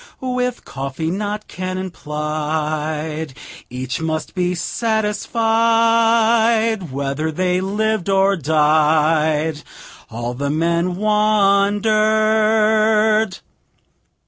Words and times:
With 0.19 0.65
coffee 0.65 1.11
not 1.11 1.47
cannon 1.47 1.91
plied, 1.91 3.35
Each 3.69 4.01
must 4.01 4.33
be 4.33 4.55
satisfied, 4.55 6.91
Whether 6.91 7.31
they 7.31 7.61
lived 7.61 8.09
or 8.09 8.35
died; 8.35 9.61
All 10.09 10.33
the 10.33 10.49
men 10.49 10.95
wondered." 10.95 11.91